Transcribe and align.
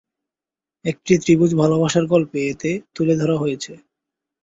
একটি 0.85 1.13
ত্রিভুজ 1.21 1.51
ভালোবাসার 1.61 2.05
গল্প 2.13 2.31
এতে 2.45 2.71
তুলে 2.95 3.13
ধরা 3.17 3.35
হয়েছে। 3.37 3.73